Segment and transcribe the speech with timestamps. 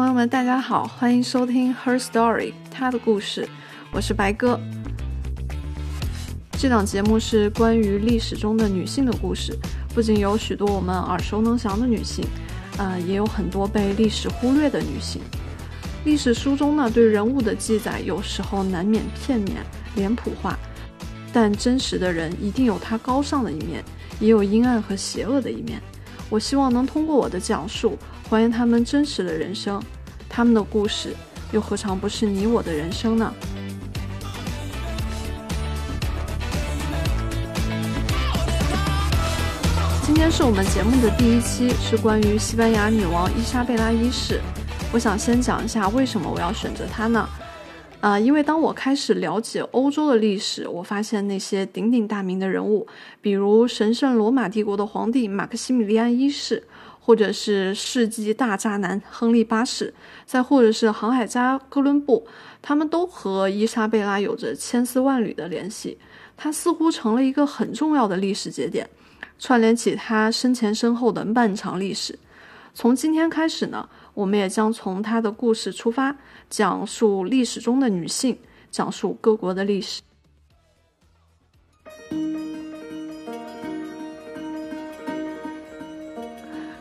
[0.00, 3.46] 朋友们，大家好，欢迎收听 Her Story，她的故事，
[3.92, 4.58] 我是白哥。
[6.52, 9.54] 这档节目是关于历史中的女性的故事，
[9.94, 12.24] 不仅有许多我们耳熟能详的女性，
[12.78, 15.20] 呃，也有很多被历史忽略的女性。
[16.06, 19.58] 历史书中呢，对人物的记载有时候难免片面、
[19.96, 20.58] 脸谱化，
[21.30, 23.84] 但真实的人一定有他高尚的一面，
[24.18, 25.78] 也有阴暗和邪恶的一面。
[26.30, 27.98] 我希望能通过我的讲述。
[28.30, 29.82] 还原他们真实的人生，
[30.28, 31.16] 他们的故事
[31.50, 33.34] 又何尝不是你我的人生呢？
[40.06, 44.40] 今天是我们节目的第一期，是关于西班牙女王伊莎贝拉一世。
[44.92, 47.28] 我想先讲一下为什么我要选择她呢？
[48.00, 52.86] 啊，因为当我开始了解欧洲的历史，我发现那些鼎鼎大名的人物，
[53.20, 56.64] 比如神圣罗马帝国的皇帝马克西米利安一世。
[57.02, 59.92] 或者是世纪大渣男亨利八世，
[60.26, 62.24] 再或者是航海家哥伦布，
[62.62, 65.98] 他们都和伊莎贝拉有着千丝万缕的联系。
[66.36, 68.88] 他似乎成了一个很重要的历史节点，
[69.40, 72.16] 串联起他身前身后的漫长历史。
[72.74, 73.88] 从今天开始呢，
[74.20, 76.14] 我们也将从她的故事出发，
[76.50, 78.36] 讲述历史中的女性，
[78.70, 80.02] 讲述各国的历史。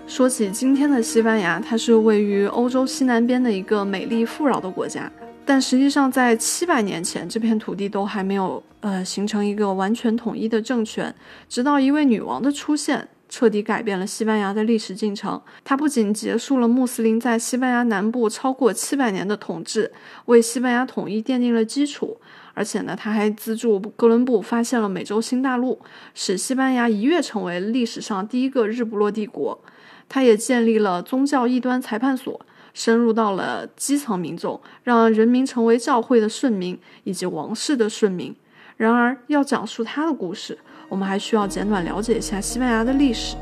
[0.05, 5.09] 说起今天的西班牙，它是位于欧洲西南边的一个美丽富饶的国家。
[5.45, 11.15] 但实际上，在七百年前，这片土地都还没有呃形成一个完全统一的政权。
[11.47, 15.41] 直到一位女王的出现，彻底改变了西班牙的历史进程。
[15.63, 19.94] 它不仅结束了穆斯林在西班牙南部超过七百年的统治，
[20.25, 22.17] 为西班牙统一奠定了基础，
[22.53, 25.80] 而且呢，他还资助哥伦布发现了美洲新大陆，
[26.13, 29.63] 使西班牙一跃成为历史上第一个日不落帝国。
[30.09, 32.41] 他也建立了宗教异端裁判所，
[32.73, 38.35] 深入到了基层民众，让人民成为教会的顺民以及王室的顺民。
[38.78, 40.57] 然而，要讲述他的故事，
[40.89, 43.38] 我们还需要简短了解一下西班牙的历史。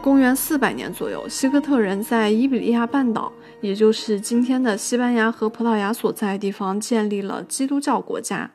[0.00, 8.50] 公元四百年左右，西哥特人在伊比利亚半岛，也就是今天的西班牙和葡萄牙所在地方，建立了基督教国家。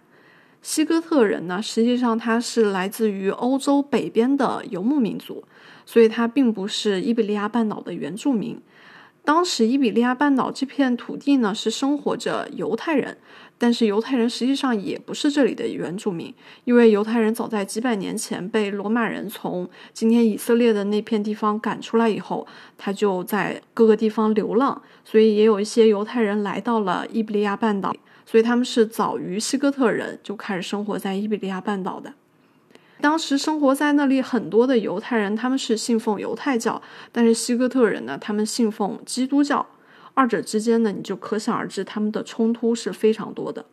[0.61, 5.45] 西哥特人呢，实际上他是来自于欧洲北边的游牧民族，
[5.85, 8.61] 所以他并不是伊比利亚半岛的原住民。
[9.23, 13.17] 当时伊比利亚半岛这片土地呢，是生活着犹太人，
[13.57, 22.45] 但是犹太人实际上也不是这里的原住民，因为犹太人早在几百年前被罗马人从今天以色列的那片地方赶出来以后，
[22.77, 27.95] 他就在各个地方流浪，所以也有一些犹太人来到了伊比利亚半岛。
[28.25, 32.13] 所以他们是早于西哥特人就开始生活在伊比利亚半岛的。
[32.99, 36.81] 当时生活在那里很多的犹太人，他们是信奉犹太教，
[37.11, 39.65] 但是西哥特人呢，他们信奉基督教。
[40.17, 43.67] 二者之间呢，你就可想而知，他们的冲突是非常多的。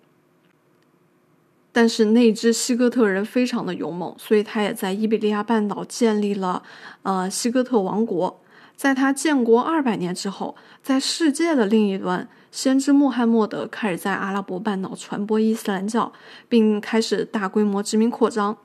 [1.72, 6.62] 但是那支西哥特人非常的勇猛，所以他也在伊比利亚半岛建立了
[7.02, 8.42] 呃西哥特王国。
[8.76, 12.28] 在他建国二百年之后，在世界的另一端。
[12.52, 16.12] 先知穆罕默德开始在阿拉伯半岛传播伊斯兰教，
[16.48, 18.56] 并开始大规模殖民扩张。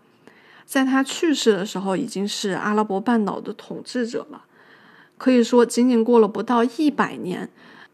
[0.66, 4.44] 在他去世的时候，已经是阿拉伯半岛的统治者了。
[5.20, 7.50] 可以说，仅仅过了不到一百年，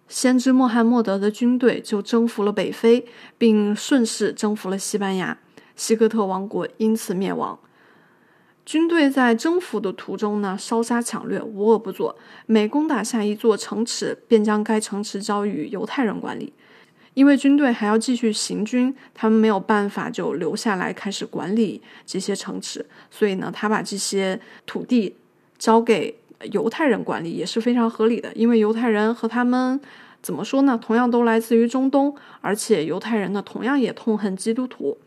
[0.08, 5.40] 先知穆罕默德的军队就征服了北非，并顺势征服了西班牙，
[5.76, 7.60] 西哥特王国因此灭亡。
[8.64, 12.16] 军队在征服的途中呢，烧杀抢掠，无恶不作。
[12.46, 16.54] 每攻打下一座城池，便将该城池交予犹太人管理。
[17.16, 25.16] 因为军队还要继续行军，他们没有办法就留下来开始管理这些城池，所以呢，他把这些土地
[25.58, 26.20] 交给
[26.52, 28.32] 犹太人管理也是非常合理的。
[28.34, 29.80] 因为犹太人和他们
[30.22, 30.80] 怎么说呢？
[30.82, 34.98] 同样都来自于中东，而且犹太人呢，同样也痛恨基督徒。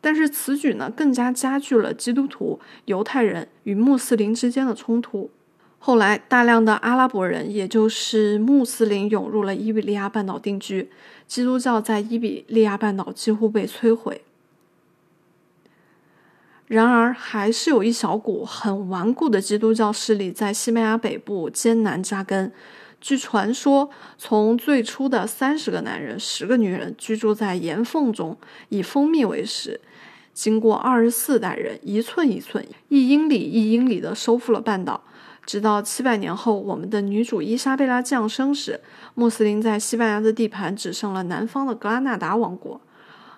[0.00, 5.30] 但是此举呢，更加加剧了基督徒、犹太人与穆斯林之间的冲突。
[5.78, 10.90] 后来，大量的阿拉伯人，也就是穆斯林，涌入了伊比利亚半岛定居，
[11.26, 14.22] 基督教在伊比利亚半岛几乎被摧毁。
[16.70, 22.52] 然而，还是有一小股很顽固的基督教势力在西班牙北部艰难扎根。
[23.00, 28.38] 据传说，从最初的三十个男人、十个女人居住在岩缝中，
[28.68, 29.80] 以蜂蜜为食。
[30.32, 35.02] 经过二十四代人一寸一寸、一英里一英里的收复了半岛，
[35.44, 38.80] 直到七百年后，我们的女主伊莎贝拉降生时，
[39.14, 42.80] 穆斯林在西班牙的地盘只剩了南方的格拉纳达王国。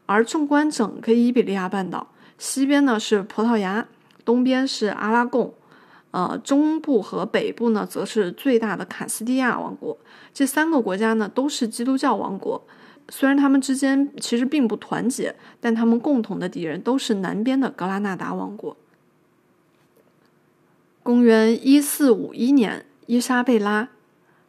[0.05, 2.09] 而纵观整个伊比利亚半岛，
[2.43, 3.87] 西边呢是葡萄牙，
[4.25, 5.55] 东边是阿拉贡，
[6.11, 9.97] 呃，中部和北部呢，则是最大的卡斯蒂亚王国。
[10.35, 12.61] 这三个国家呢，都是基督教王国。
[13.09, 18.77] 虽然他们之间其实并不团结，但他们共同的敌人都是南边的格拉纳达王国。
[21.05, 23.89] 公元一四五一年，伊莎贝拉，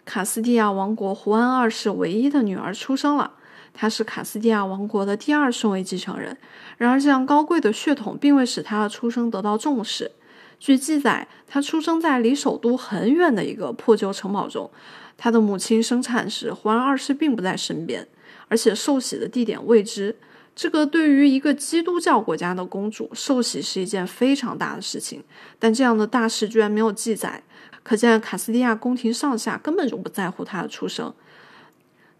[0.03, 3.33] 卡斯蒂亚王国胡安二世唯一的女儿出生了。
[3.73, 6.37] 她是卡斯蒂亚王国的第二顺位继承人。
[6.77, 10.11] 然而，这样高贵的血统并未使她的出生得到重视。
[10.59, 14.71] 据记载，他出生在离首都很远的一个破旧城堡中。
[15.17, 18.07] 他的母亲生产时，胡安二世并不在身边，
[18.47, 20.15] 而且受洗的地点未知。
[20.55, 25.21] 这个对于一个基督教国家的公主，受洗是一件非常大的事情。
[25.59, 27.43] 但这样的大事居然没有记载，
[27.83, 31.13] 可见卡斯蒂亚宫廷上下根本就不在乎她的出生。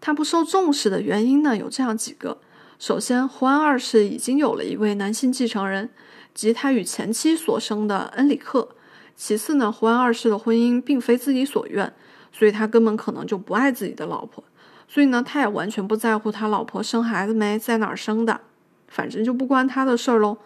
[0.04, 2.36] 他不受重视的原因呢，有这样几个：
[2.78, 5.88] 首先，胡安二世已经有了一位男性继承人。
[6.34, 8.68] 即他与前妻所生的恩里克。
[9.16, 11.90] 其次呢，胡安二世的婚姻并非自己所愿，
[12.30, 14.44] 所以他根本可能就不爱自己的老婆。
[14.86, 18.42] 所以呢，他也完全不在乎他老婆生孩子没，在哪儿生的，
[18.88, 20.36] 反正就不关他的事儿喽。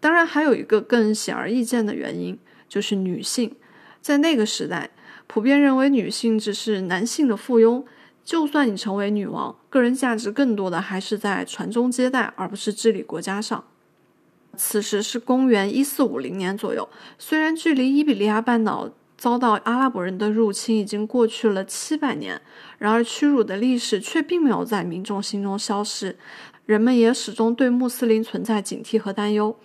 [0.00, 3.54] 当然，还有一个更显而易见的原因，就是女性
[4.00, 4.88] 在那个时代
[5.26, 7.84] 普遍认为女性只是男性的附庸。
[8.24, 13.64] 就算你成为女王，个人价值更多的还是在传宗接代，而不是治理国家上。
[14.56, 16.88] 此时是公元一四五零年左右，
[17.18, 22.40] 虽然距离伊比利亚半岛遭到阿拉伯人的入侵已经过去了七百年，
[22.78, 26.16] 然而屈辱的历史却并没有在民众心中消失，
[26.66, 29.56] 人们也始终对穆斯林存在警惕和担忧。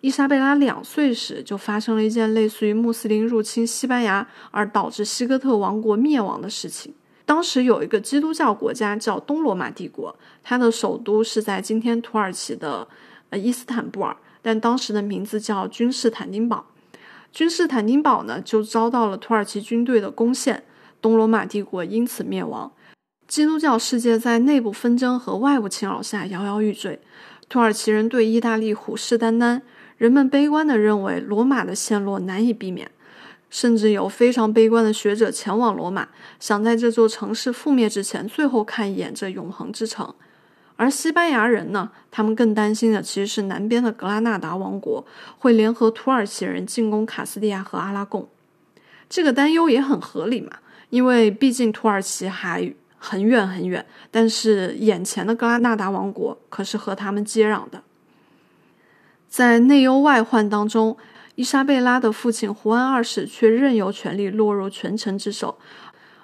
[0.00, 6.94] 伊莎贝拉两岁时就发生了一件类似于穆斯林入侵西班牙而导致西哥特王国灭亡的事情。
[7.24, 12.88] 当时有一个基督教国家叫东罗马帝国，它的首都是在今天土耳其的。
[13.30, 16.66] 呃，伊斯坦布尔，但当时的名字叫君士坦丁堡。
[17.32, 20.64] 君士坦丁堡呢，就遭到了土耳其军队的攻陷，
[21.00, 22.70] 东罗马帝国因此灭亡。
[23.26, 27.00] 基督教世界在内部纷争和外部侵扰下摇摇欲坠。
[27.48, 29.62] 土耳其人对意大利虎视眈眈，
[29.96, 32.90] 人们悲观地认为罗马的陷落难以避免，
[33.52, 36.08] 甚至有非常悲观的学者前往罗马，
[36.40, 40.14] 想在这座城市覆灭之前，最后看一眼这永恒之城。
[40.76, 45.04] 而西班牙人呢，他们更担心的其实是南边的格拉纳达王国
[45.38, 48.26] 会联合土耳其人进攻卡斯蒂亚和阿拉贡。
[49.10, 50.50] 这个担忧也很合理嘛，
[50.88, 57.82] 因为毕竟土耳其还很远很远，但是眼前的格拉纳达王国可是和他们接壤的。
[59.28, 60.96] 在内忧外患当中，
[61.34, 65.58] 伊莎贝拉的父亲胡安二世却任由权力落入权臣之手，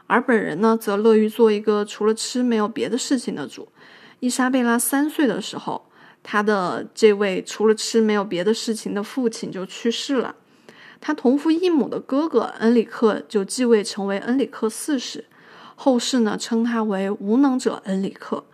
[0.07, 3.69] 而本人呢，则乐于做一个除了吃没有别的事情的主。
[4.21, 5.91] 伊莎贝拉三岁的时候，
[6.23, 10.35] 她的这位除了吃没有别的事情的父亲就去世了。
[11.01, 15.25] 他同父异母的哥哥恩里克就继位成为恩里克四世，
[15.77, 18.45] 后世呢称他为无能者恩里克。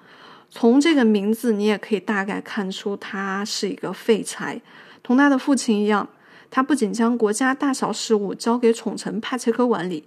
[0.51, 4.61] 从这个名字，你也可以大概看出他是一个废柴，
[5.03, 6.07] 同他的父亲一样，
[6.55, 10.05] 他不仅将国家大小事务交给宠臣帕切科管理。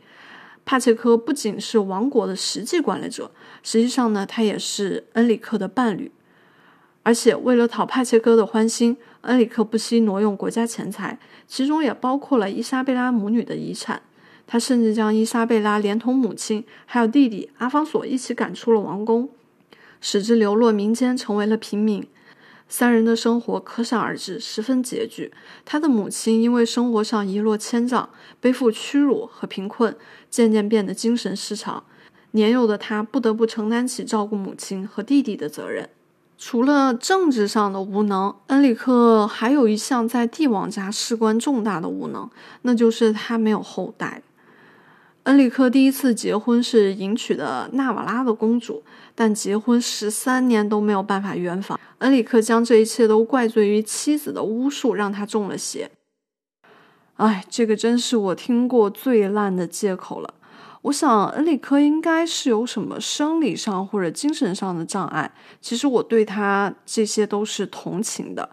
[0.63, 3.29] 帕切科不仅是王国的实际管理者，
[3.63, 6.09] 实际上呢，他也是恩里克的伴侣。
[7.03, 14.01] 而且为了讨帕切科的欢心，恩里克不惜挪用国家钱财，其中也包括了伊莎贝拉母女的遗产。
[14.45, 19.27] 他甚至将伊莎贝拉连同母亲还有弟弟阿方索一起赶出了王宫，
[19.99, 22.07] 使之流落民间，成为了平民。
[22.69, 25.31] 三人的生活可想而知，十分拮据。
[25.63, 28.09] 他的母亲因为生活上一落千丈，
[28.41, 29.95] 背负屈辱和贫困，
[30.29, 31.83] 渐渐变得精神失常。
[32.31, 35.89] 年幼的他不得不承担起照顾母亲和弟弟的责任。
[36.37, 42.29] 除了政治上的无能，恩里克还有一项在帝王家事关重大的无能，
[42.61, 44.21] 那就是他没有后代。
[45.27, 48.81] 恩里克第一次结婚是迎娶的纳瓦拉的公主，
[49.13, 51.77] 但结婚十三年都没有办法圆房。
[51.97, 55.91] 恩里克将这一切都怪罪于妻子的巫术，让他中了邪。
[57.15, 60.33] 哎，这个真是我听过最烂的借口了。
[60.83, 65.33] 我想恩里克应该是有什么生理上或者精神上的障碍。
[65.59, 68.49] 其实我对他这些都是同情的。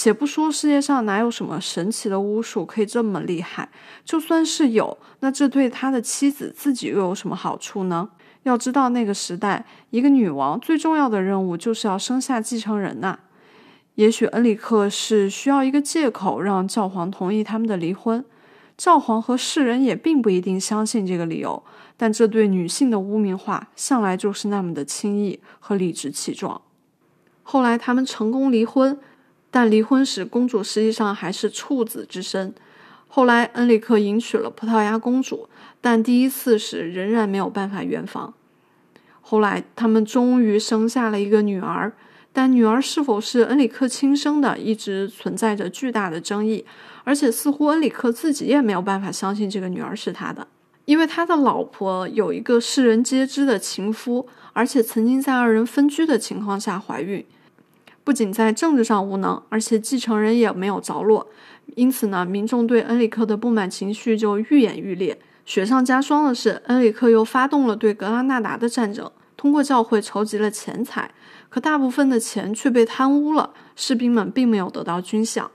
[0.00, 3.68] 且不说世界上哪有什么神奇的巫术可以这么厉害，
[4.04, 8.10] 就算是有，那这对他的妻子自己又有什么好处呢？
[8.44, 13.18] 要知道那个时代，一个女王最重要的任务就是要生下继承人呐。
[13.96, 18.24] 也许恩里克是需要一个借口让教皇同意他们的离婚，
[18.76, 21.60] 教皇和世人也并不一定相信这个理由，
[21.96, 26.62] 但这对女性的污名化向来就是那么的轻易和理直气壮。
[27.42, 28.96] 后来他们成功离婚。
[29.50, 32.54] 但离婚时，公主实际上还是处子之身。
[33.06, 35.48] 后来，恩里克迎娶了葡萄牙公主，
[35.80, 38.34] 但第一次时仍然没有办法圆房。
[39.22, 41.92] 后来，他们终于生下了一个女儿，
[42.32, 46.64] 但女儿是否是恩里克亲生的，一直存在着巨大的争议。
[47.04, 50.46] 而且，似乎恩里克自己也没有办法相信这个女儿是他的，
[50.84, 57.24] 因为他的老婆有一个世人皆知的情夫，而且曾经在二人分居的情况下怀孕。
[58.08, 61.28] 不仅在政治上无能，而且继承人也没有着落。
[61.76, 65.20] 因此呢，民众对恩里克的不满情绪就愈演愈烈。
[65.44, 71.10] 雪上加霜的是，恩里克又发动了对格拉纳达的战争，通过教会筹集了钱财，
[71.50, 75.48] 可大部分的钱却被贪污了，士兵们并没有得到军饷。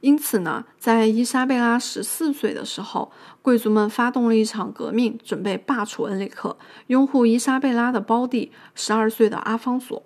[0.00, 10.02] 因此呢，在伊莎贝拉十四岁的时候，贵族们发动了一场革命，准备罢黜恩里克，拥护伊莎贝拉的胞弟十二岁的阿方索。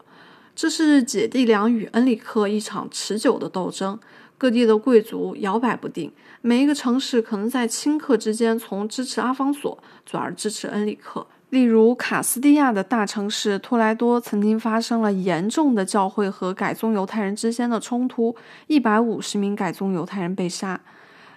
[0.60, 3.96] 这是姐弟俩与恩里克一场持久的斗争。
[4.36, 11.24] 各地的贵族摇摆不定，每一个城市可能在顷刻之间从支持阿方索转而支持恩里克。
[11.50, 18.34] 例如，卡斯蒂亚的大城市托莱多曾经发生了严重的教会和改宗犹太人之间的冲突，
[18.66, 20.80] 一百五十名改宗犹太人被杀。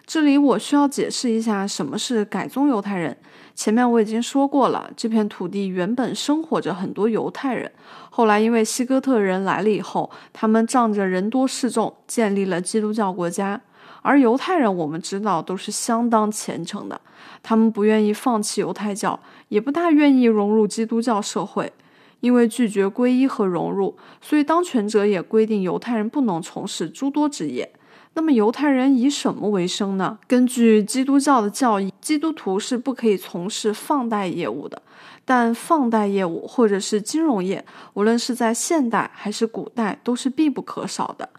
[0.05, 3.17] 这里我需要解释一下什么是改宗犹太人。
[3.55, 7.71] 前面我已经说过了，这片土地原本生活着很多犹太人。
[8.09, 13.61] 后来，因为西哥特人来了以后，他们仗着人多势众，建立了基督教国家。
[14.01, 16.99] 而犹太人，我们知道都是相当虔诚的，
[17.43, 21.71] 他们不愿意放弃犹太教，也不大愿意融入基督教社会。
[22.21, 27.73] 因为拒绝皈依和融入，所以当权者也规定犹太人不能从事诸多职业。
[28.13, 30.19] 那么，犹太人以什么为生呢？
[30.27, 34.81] 根据基督教的教义，基督徒是不可以从事放贷业务的。
[35.23, 37.63] 但放贷业务或者是金融业，
[37.93, 41.29] 无论是在现代还是古代，都是必不可少的。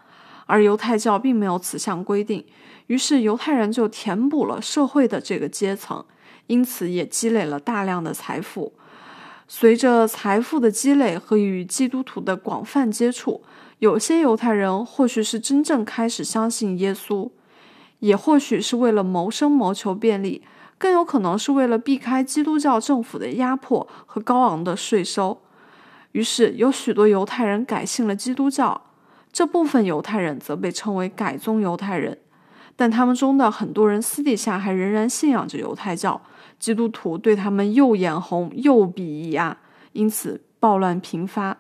[0.47, 2.43] 而犹太教并没有此项规定，
[2.87, 6.03] 于是犹太人就填补了社会的这个阶层，
[6.47, 8.73] 因此也积累了大量的财富。
[9.47, 13.43] 随着财富的积累和与基督徒的广泛接触，
[13.83, 17.29] 有些犹太人或许是真正开始相信耶稣，
[17.99, 20.45] 也或许是为了谋生谋求便利。
[20.79, 25.43] 更有可能是为了避开基督教政府的压迫和高昂的税收，
[26.13, 28.83] 于是有许多犹太人改信了基督教。
[29.33, 32.17] 这部分犹太人则被称为改宗犹太人，
[32.77, 36.23] 但他们中的很多人私底下还仍然信仰着犹太教。
[36.61, 39.59] 基督徒对他们又眼红又鄙夷啊，
[39.91, 41.59] 因此暴乱频发。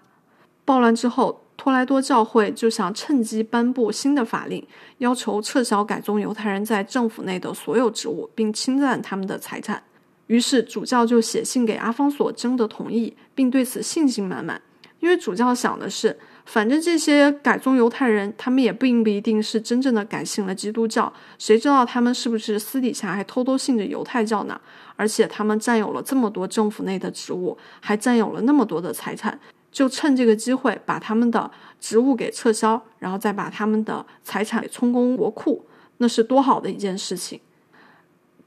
[0.64, 1.40] 暴乱之后。
[1.62, 4.66] 托莱多教会就想趁机颁布新的法令，
[4.99, 9.81] 要求撤销改宗犹太人在政府内的所有职务，并侵占他们的财产。
[10.26, 14.61] 于是主教就写信给阿方索征得同意，并对此信心满满。
[14.99, 24.61] 因为主教想的是，反正这些改宗犹太人，他们也并不一定是真正的改信了基督教，谁知道他们是不是私底下还偷偷信着犹太教呢？
[24.97, 29.38] 而且他们占有了这么多政府内的职务，还占有了那么多的财产。
[29.72, 31.50] 就趁这个机会把他们的
[31.80, 35.64] 职务给撤销，然后再把他们的财产充公国库，
[35.96, 37.40] 那是多好的一件事情。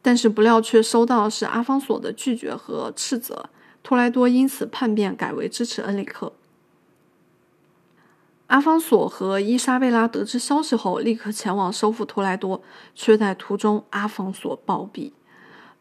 [0.03, 3.49] 但是不料却收到是阿方索的拒绝和斥责，
[3.81, 6.31] 托莱多因此叛变，改为支持恩里克。
[8.45, 12.61] 阿方索和伊莎贝拉得知消息后，立刻前往收复托莱多，
[12.93, 15.11] 却在途中阿方索暴毙。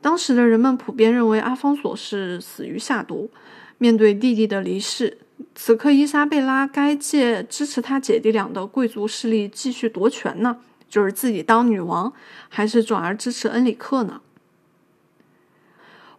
[0.00, 3.30] 当时的人们普遍认为阿方索是死于下毒。
[3.76, 5.18] 面对弟弟的离世。
[5.54, 12.12] 此刻，伊莎贝拉该借支持她姐弟俩的贵族势力继续夺权呢，就是自己当女王，
[12.48, 14.20] 还是转而支持恩里克呢？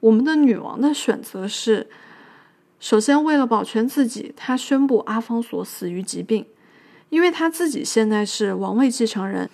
[0.01, 1.87] 我们的女王的选择是：
[2.79, 6.45] 首先，为了保全自己，她宣布阿方索死于疾病，
[7.09, 9.49] 因为她自己现在是王位继承人。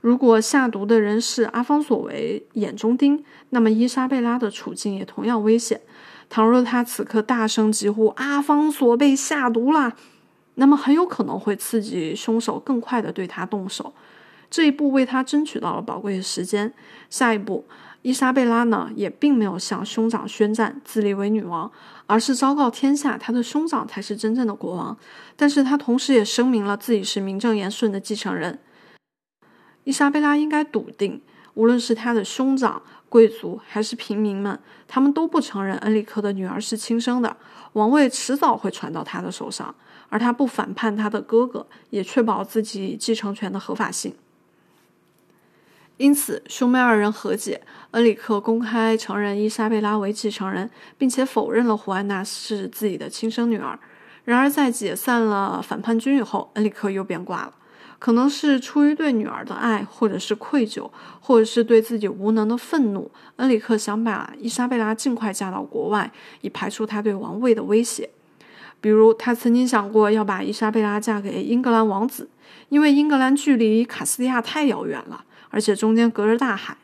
[0.00, 5.80] 如果下毒的人是阿方索为眼中钉，那么伊莎贝拉的处境也同样危险。
[6.30, 9.94] 倘若他此刻大声疾呼“阿方索被下毒了”，
[10.54, 13.92] 那么很有可能会刺激凶手更快的对他动手。
[14.48, 16.72] 这一步为他争取到了宝贵的时间。
[17.08, 17.66] 下一步，
[18.02, 21.70] 伊莎贝拉呢也并没有向兄长宣战，自立为女王，
[22.06, 24.96] 而是昭告天下，他的兄长才是真正的国王。
[25.36, 28.60] 但是他同时也声明了自己是名正言顺的继承人。
[29.82, 31.20] 伊莎贝拉应该笃定，
[31.54, 32.80] 无论是他的兄长。
[33.10, 37.36] 贵族还是平民们，他们都不承认恩里克的女儿是亲生的，
[37.74, 39.74] 王位迟早会传到他的手上，
[40.08, 44.14] 而他不反叛他的哥哥，也确保自己继承权的合法性。
[45.96, 53.78] 因此，兄妹二人和解，恩里克公开承认伊莎贝拉为继承人，并且否认了胡安娜是自己的亲生女儿。
[54.24, 57.54] 然而，在解散了反叛军以后，恩里克又变卦了。
[58.00, 60.90] 可能是出于对女儿的爱，或者是愧疚，
[61.20, 68.08] 或者是对自己无能的愤怒，恩里克想把伊莎贝拉尽快嫁到国外，以排除他对王位的威胁。
[68.80, 72.30] 比如，他曾经想过要把伊莎贝拉嫁给英格兰王子，
[72.70, 76.78] 因为英格兰距离卡斯蒂亚太遥远了，而且中间隔着大海。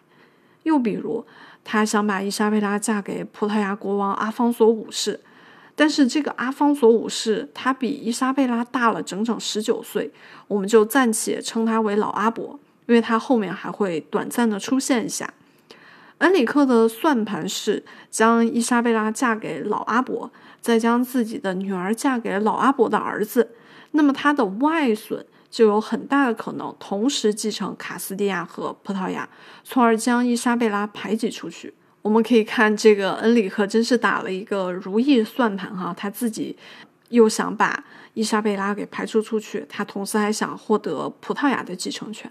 [0.64, 1.24] 又比如，
[1.64, 5.20] 他想把伊莎贝拉嫁给葡萄牙国王阿方索五世，
[5.76, 10.10] 但是这个阿方索五世他比伊莎贝拉大了整整十九岁，
[10.48, 15.32] 我们就暂且称他为老阿伯，因为他后面还会短暂的出现一下。
[16.18, 20.32] 恩里克的算盘是将伊莎贝拉嫁给老阿伯。
[20.58, 23.50] 再将自己的女儿嫁给老阿伯的儿子，
[23.92, 29.28] 那么他的外孙就有很大的可能同时继承卡斯蒂亚和葡萄牙，
[29.62, 31.72] 从而将伊莎贝拉排挤出去。
[32.06, 36.56] 我们可以看这个恩里克真是打了一个如意算盘哈，他自己
[37.08, 37.84] 又想把
[38.14, 42.30] 伊莎贝拉给排除出去，他同时还想获得葡萄牙的继承权。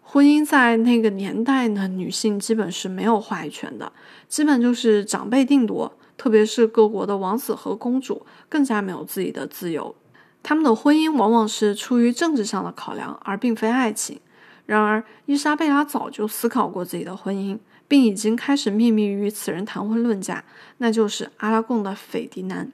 [0.00, 3.92] 婚姻在那个年代呢，女性基本是没有话语权的，
[4.28, 5.92] 基本就是长辈定夺。
[6.16, 9.94] 特别是各国的王子和公主更加没有自己的自由，
[10.42, 14.18] 他们的婚姻往往是出于政治上的考量，而并非爱情。
[14.64, 17.58] 然而，伊莎贝拉早就思考过自己的婚姻，
[17.92, 20.46] 并已经开始秘密与此人谈婚论嫁，
[20.78, 22.72] 那就是阿拉贡的斐迪南。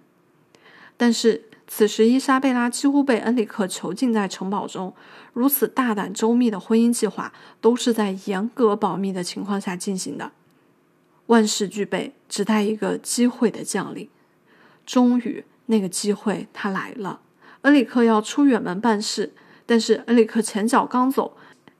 [0.97, 4.95] 但是，此时伊莎贝拉几乎被恩里克囚禁在城堡中，
[5.33, 10.31] 如此大胆周密的婚姻计划都是在严格保密的情况下进行的。
[11.27, 14.09] 万事俱备，只待一个机会的降临。
[14.87, 17.23] 终于，那个机会它来了。
[17.63, 19.33] 恩里克要出远门办事，
[19.67, 21.37] 但是恩里克前脚刚走，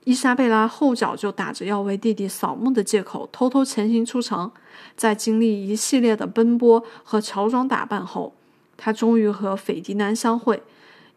[0.09, 4.51] 伊莎贝拉后脚就打着要为弟弟扫墓的借口，偷偷前行出城。
[4.95, 8.33] 在经历一系列的奔波和乔装打扮后，
[8.75, 10.63] 他终于和斐迪南相会。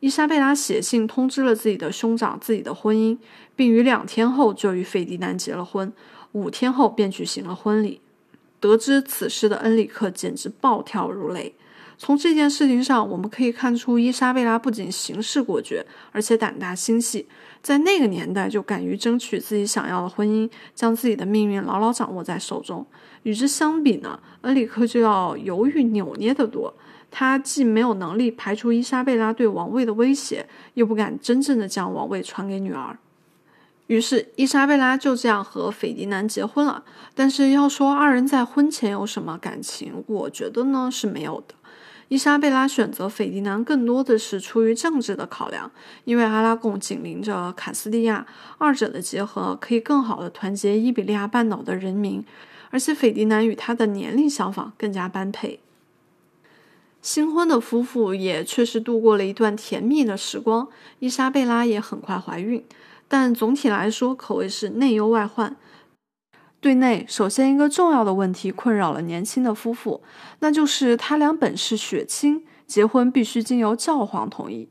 [0.01, 3.17] 伊莎贝拉写信通知了自己的兄长自己的婚姻，
[3.57, 5.91] 并于两天后就与斐迪南结了婚，
[6.33, 8.03] 五天后便举行了婚礼。
[8.61, 11.55] 得知此事的恩里克简直暴跳如雷。
[12.05, 17.29] 从这件事情上，我们可以看出，伊莎贝拉不仅行事果决，而且胆大心细。
[17.63, 22.85] 在那个年代，就敢于争取自己想要的婚姻，将自己的命运牢牢掌握在手中。
[23.23, 26.75] 与之相比呢，恩里克就要犹豫扭捏得多。
[27.09, 32.99] 他既没有能力排除伊莎贝拉对王位的威胁，又不敢真正的将王位传给女儿。
[33.87, 36.83] 于是，伊莎贝拉就这样和斐迪南结婚了。
[37.15, 41.55] 但是，要说二人在婚前有什么感情，我觉得呢是没有的。
[42.13, 45.71] 伊莎贝拉选择斐迪南更多的是出于政治的考量，
[46.05, 48.27] 因为阿拉贡紧邻着卡斯蒂亚，
[48.59, 52.23] 二者的结合可以更好的团结伊比利亚半岛的人民，
[52.69, 55.61] 而且斐迪南与他的年龄相仿，更加般配。
[57.01, 62.63] 新婚的夫妇也确实度过了一段甜蜜的时光，伊莎贝拉也很快怀孕。
[63.09, 65.57] 但总体来说，可谓是内忧外患。
[66.63, 70.01] 对内，首先一个重要的问题困扰了年轻的夫妇，
[70.39, 74.69] 那就是他俩本是血亲，结婚必须经由教皇同意。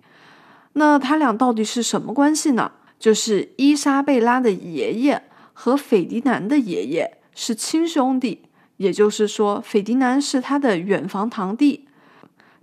[0.72, 2.72] 那他俩到底是什么关系呢？
[2.98, 8.44] 就是伊莎贝拉的爷爷和斐迪南的爷爷是亲兄弟，
[8.78, 11.90] 也就是说，斐迪南是他的远房堂弟。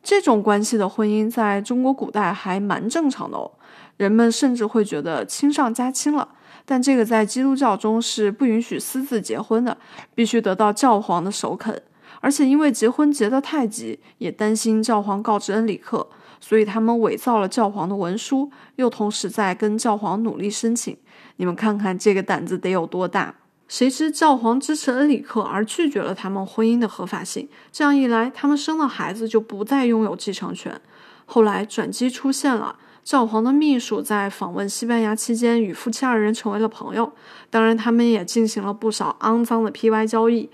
[0.03, 3.53] 这种关系的婚姻在中国古代还蛮正常的哦。
[3.99, 6.29] 人们甚至会觉得亲上加亲了，
[6.71, 9.79] 但这个在基督教中是不允许私自结婚的，
[10.15, 11.83] 必须得到教皇的首肯。
[12.21, 16.07] 而且因为结婚结得太急，也担心教皇告知恩里克，
[16.39, 20.95] 所以他们伪造了教皇的文书，又同时在跟教皇努力申请。
[21.37, 23.35] 你们看看这个胆子得有多大？
[23.67, 27.49] 谁知教皇支持恩里克，而拒绝了他们婚姻的合法性。
[27.73, 30.79] 这样一来，他们生了孩子就不再拥有继承权。
[31.25, 32.77] 后来转机出现了。
[33.09, 37.11] 教皇的秘书在访问西班牙期间与夫妻二人成为了朋友，
[37.49, 40.51] 当然他们也进行了不少肮脏的 P Y 交易。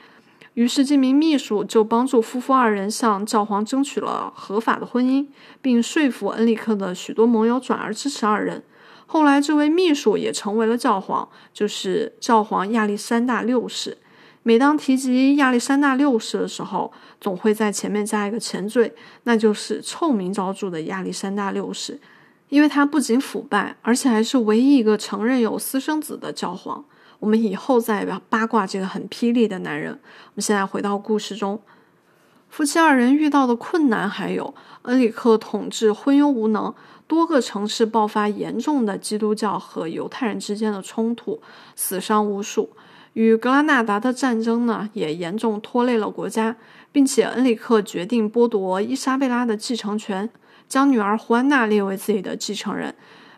[0.53, 5.27] 于是这名秘书就帮助夫妇二人向教皇争取了合法的婚姻，
[5.61, 8.62] 并说服恩里克的许多盟友转而支持二人。
[9.07, 13.99] 后来这位秘书也成为了教皇，就是教皇亚历山大六世。
[14.45, 21.99] 每当提及亚历山大六世的时候，总会在前面加一个前缀，那就是臭名昭著的亚历山大六世。
[22.55, 26.85] 因为他不仅腐败，而且还是唯一一个承认有私生子的教皇。
[27.19, 29.90] 我们以后再八卦这个很霹雳的男人。
[29.90, 31.61] 我们现在回到故事中，
[32.49, 36.73] 夫妻二人遇到的困难还有恩里克统治昏庸无能，
[37.09, 41.43] 多个城市爆发严重的基督教和犹太人之间的冲突，
[41.75, 42.71] 死伤无数。
[43.14, 46.55] 与格拉纳达的战争呢，也严重拖累了国家，
[46.93, 50.31] 并且恩里克决定剥夺伊莎贝拉的继承权。
[50.68, 52.94] 将女儿胡安娜列为自己的继承人，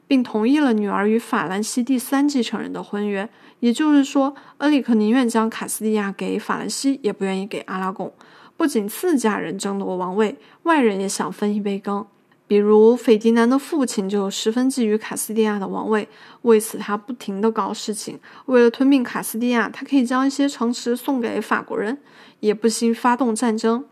[0.06, 3.28] 并同意了女儿与法兰西第三继承人的婚约。
[3.60, 8.12] 也就是说，恩里克宁愿将卡斯蒂亚给法兰西，也不愿意给阿拉贡。
[8.56, 12.06] 不仅自家人争夺王位，外人也想分一杯羹。
[12.48, 16.08] 比如斐迪南的父亲就十分觊觎卡斯蒂亚的王位，
[16.42, 18.20] 为此他不停地搞事情。
[18.44, 21.98] 为了吞并卡斯蒂亚，他可以将一些城池送给法国人，
[22.40, 23.84] 也不惜发动战争。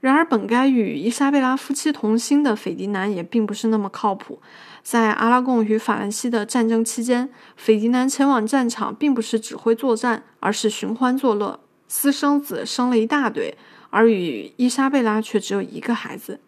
[0.00, 4.40] 然而，本该与伊莎贝拉夫妻同心的斐迪南也并不是那么靠谱。
[4.82, 13.54] 在阿拉贡与法兰西的战争期间，斐迪南前往战场并不是指挥作战，而是寻欢作乐，私生子生了一大堆，
[13.90, 16.40] 而与伊莎贝拉却只有一个孩子。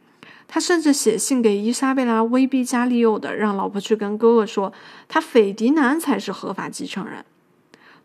[0.48, 4.72] 他甚至写信给伊莎贝拉，威逼加利诱的让老婆去跟哥哥说，
[5.08, 7.22] 他斐迪南才是合法继承人。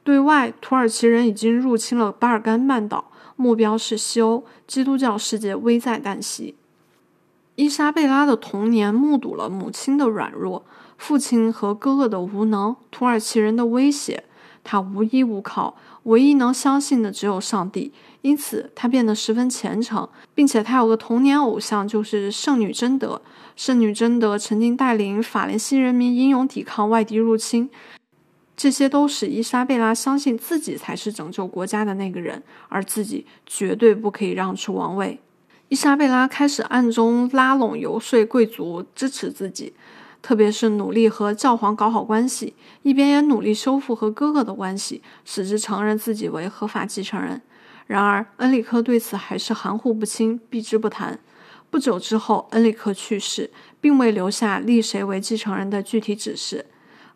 [0.04, 3.12] 对外，土耳其人已经入侵了巴尔干半岛。
[3.38, 6.56] 目标是西欧，基督教世界危在旦夕。
[7.56, 10.66] 伊莎贝拉的童年目睹了母亲的软弱、
[10.98, 14.26] 父亲和哥哥的无能、土耳其人的威胁，
[14.64, 17.94] 他无依无靠，唯一能相信的只有上帝。
[18.22, 23.22] 因此，他变得十分虔诚，并且他有个童年偶像，就是圣女贞德。
[23.56, 27.70] 圣女贞德曾经带领法兰西人民英勇抵抗外敌入侵。
[28.58, 35.20] 这些都使伊莎贝拉相信自己才是拯救国家的那个人，而自己绝对不可以让出王位。
[35.70, 39.74] 伊莎贝拉开始暗中拉拢游说贵族支持自己，
[40.24, 47.40] 特别是努力和教皇搞好关系，一边也努力修复和哥哥的关系，使之承认自己为合法继承人。
[47.86, 51.20] 然而，恩里克对此还是含糊不清，避之不谈。
[51.70, 56.66] 不久之后，恩里克去世，并未留下立谁为继承人的具体指示。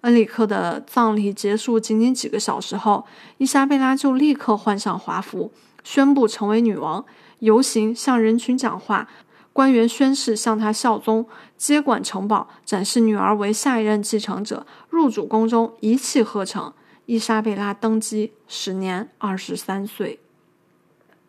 [0.02, 3.06] 恩里克的葬礼结束仅仅几个小时后，
[3.38, 5.52] 伊莎贝拉就立刻换上华服，
[5.84, 7.06] 宣布成为女王，
[7.40, 9.08] 游行向人群讲话，
[9.54, 16.74] 官员宣誓向她效忠，接管城堡，展示女儿为下一任继承者，入主宫中，一气呵成。
[17.06, 20.20] 伊莎贝拉登基，时年二十三岁。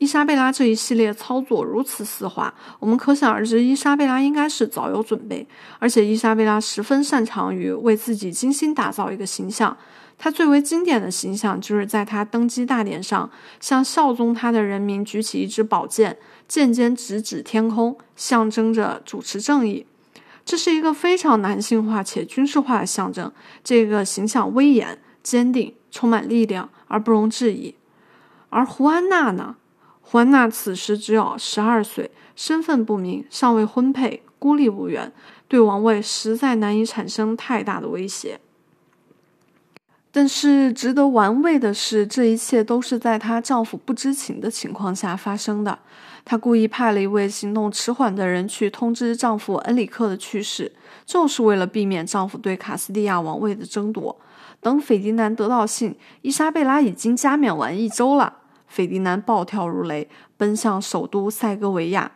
[0.03, 5.47] 伊莎贝拉这一系列操作如此丝滑，我们可想而知，伊莎贝拉应该是早有准备。
[5.79, 9.77] 而且，伊莎贝拉十分擅长于为自己精心打造一个形象。
[10.19, 19.87] 她最为经典的形象，就是在她登基大典上，向效忠她的人民举起一支宝剑，剑尖直指天空，象征着主持正义。
[20.45, 23.31] 这是一个非常男性化且军事化的象征。
[23.62, 27.77] 这个形象威严、坚定，充满力量，而不容置疑。
[28.51, 29.55] 而胡安娜呢？
[30.12, 35.11] 胡安娜此时只有十二岁，身份不明，尚未婚配，孤立无援，
[35.48, 38.38] 对王位实在难以产生太大的威胁。
[40.11, 45.79] 但是值得玩味的是，这一切都是在她丈夫不知情的情况下发生的。
[46.27, 50.70] 她故意派了一位行动迟缓的人去通知丈夫恩里克的去世，
[51.07, 54.14] 就是为了避免丈夫对卡斯蒂亚王位的争夺。
[54.61, 58.40] 等斐迪南得到信，伊莎贝拉已经加冕完一周了。
[58.73, 60.09] 斐迪南暴跳如雷，
[60.39, 62.11] 奔向首都塞戈维亚。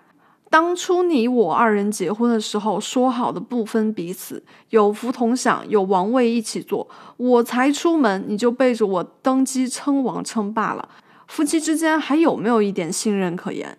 [0.49, 6.89] 当初你我二人结婚的时候说好的不分彼此，有福同享，有王位一起坐。
[7.19, 10.89] 我才出门，你就背着我登基称王称霸了。
[11.27, 13.77] 夫妻之间还有没有一点信任可言？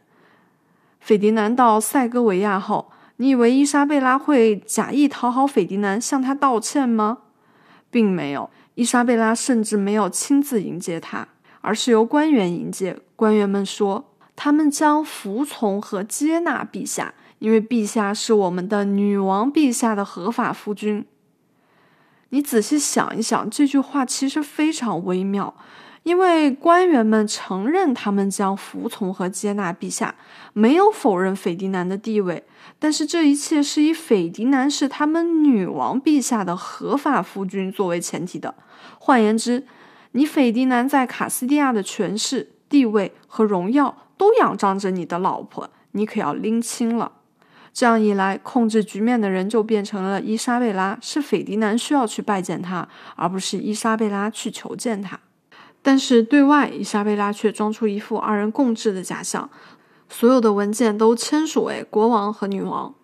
[1.00, 7.18] 斐迪南到塞戈维亚后，你以为伊莎贝拉会假意讨好斐迪南，向他道歉吗？
[7.90, 11.30] 并没有，伊莎贝拉甚至没有亲自迎接他。
[11.68, 12.98] 而是由官员迎接。
[13.18, 21.06] 官员们说，他们将服从和接纳陛下，因为陛下是我们的女王陛下的合法夫君。
[22.30, 25.54] 你仔细想一想，这句话其实非常微妙，
[26.04, 30.16] 因为官员们承认他们将服从和接纳陛下，
[30.54, 32.46] 没有否认斐迪南的地位，
[32.80, 38.56] 但是这一切是以斐迪南是他们女王陛下的合法夫君作为前提的。
[39.00, 39.66] 换言之，
[40.12, 47.12] 你斐迪南在卡斯蒂亚的权势、地位和荣耀都仰仗着你的老婆，你可要拎清了。
[47.74, 55.20] 这样一来，控制局面的人就变成了伊莎贝拉，是斐迪南需要去拜见他，而不是伊莎贝拉去求见他。
[55.84, 59.48] 但是对外，伊莎贝拉却装出一副二人共治的假象，
[60.10, 62.96] 所有的文件都签署为国王和女王。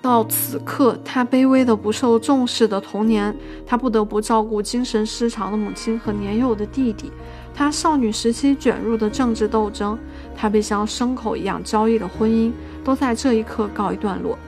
[0.00, 3.34] 到此刻，她卑微的不受重视的童年，
[3.66, 7.10] 她不得不照顾精神失常的母亲和年幼的弟弟。
[7.52, 9.98] 她少女时期卷入的政治斗争，
[10.36, 12.52] 她被像牲口一样交易的婚姻，
[12.84, 14.38] 都在这一刻告一段落。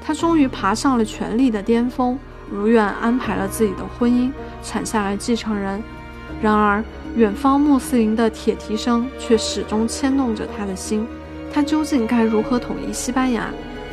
[0.00, 2.18] 她终于爬上了权力的巅峰，
[2.50, 4.32] 如愿安排了自己的婚姻，
[4.62, 5.80] 产下了继承人。
[6.42, 6.84] 然而，
[7.14, 11.06] 远方穆斯林的铁蹄声却始终牵动着她的心。
[11.52, 13.48] 她究竟该如何统一西班牙？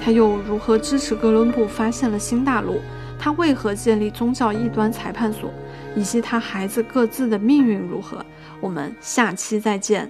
[0.05, 2.79] 他又如何支持哥伦布发现了新大陆？
[3.17, 5.51] 他为何建立宗教异端裁判所？
[5.95, 8.23] 以及他孩子各自的命运如何？
[8.61, 10.07] 我们下期再见。